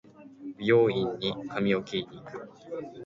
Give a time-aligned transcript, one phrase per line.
[0.57, 2.47] 美容院へ髪を切りに行く